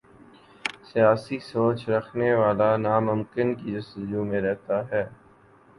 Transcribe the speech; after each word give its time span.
سیاسی 0.89 1.37
سوچ 1.51 1.79
رکھنے 1.89 2.29
والا 2.33 2.69
ناممکن 2.77 3.47
کی 3.55 3.71
جستجو 3.73 4.21
میں 4.25 4.41
رہتا 4.41 4.77
ہے۔ 4.91 5.03